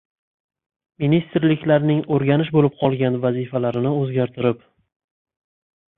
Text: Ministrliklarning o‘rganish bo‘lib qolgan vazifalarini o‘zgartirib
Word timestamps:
Ministrliklarning 1.03 2.01
o‘rganish 2.17 2.51
bo‘lib 2.57 2.79
qolgan 2.81 3.19
vazifalarini 3.27 3.95
o‘zgartirib 4.03 4.69